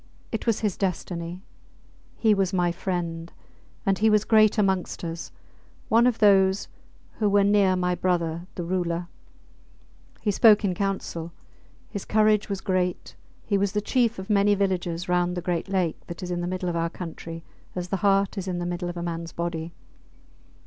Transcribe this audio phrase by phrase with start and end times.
[0.31, 1.43] It was his destiny.
[2.17, 3.31] He was my friend.
[3.85, 5.31] And he was great amongst us
[5.89, 6.69] one of those
[7.19, 9.09] who were near my brother, the Ruler.
[10.19, 11.33] He spoke in council,
[11.87, 16.07] his courage was great, he was the chief of many villages round the great lake
[16.07, 17.43] that is in the middle of our country
[17.75, 19.71] as the heart is in the middle of a mans body.